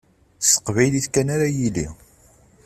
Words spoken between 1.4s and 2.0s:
yili.